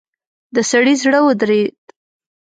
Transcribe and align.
د 0.55 0.57
سړي 0.69 0.93
زړه 1.03 1.19
ودرېد. 1.25 1.77